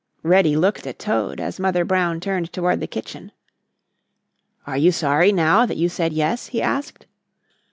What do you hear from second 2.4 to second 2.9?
toward the